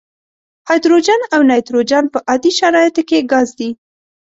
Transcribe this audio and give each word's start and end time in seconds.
هایدروجن 0.67 1.21
او 1.33 1.41
نایتروجن 1.49 2.05
په 2.13 2.17
عادي 2.29 2.51
شرایطو 2.59 3.01
کې 3.09 3.27
ګاز 3.31 3.49
دي. 3.59 3.69